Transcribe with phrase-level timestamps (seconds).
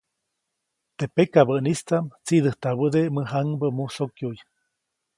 [0.97, 4.39] Teʼ pakabäʼnistaʼm tsiʼdäjtabäde mäjaŋbä musokyuʼy.